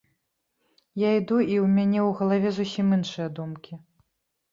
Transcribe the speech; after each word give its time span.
Я 1.01 1.09
іду 1.19 1.35
і 1.55 1.57
ў 1.63 1.65
мяне 1.75 1.99
ў 2.07 2.15
галаве 2.21 2.49
зусім 2.61 2.87
іншыя 2.97 3.27
думкі. 3.41 3.73